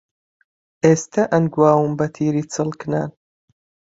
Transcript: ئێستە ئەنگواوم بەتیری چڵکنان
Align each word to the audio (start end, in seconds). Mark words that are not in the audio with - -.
ئێستە 0.83 1.23
ئەنگواوم 1.31 1.91
بەتیری 1.99 2.49
چڵکنان 2.53 3.09